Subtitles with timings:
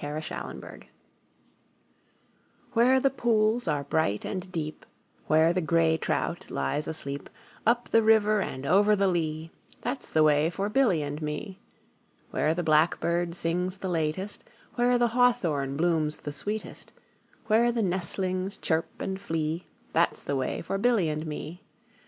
[0.00, 0.62] A Boy's Song
[2.72, 4.86] WHERE the pools are bright and deep,
[5.26, 7.28] Where the grey trout lies asleep,
[7.66, 9.50] Up the river and over the lea,
[9.80, 11.58] That 's the way for Billy and me.
[12.30, 14.44] Where the blackbird sings the latest,
[14.76, 16.92] 5 Where the hawthorn blooms the sweetest,
[17.48, 21.64] Where the nestlings chirp and flee, That 's the way for Billy and me.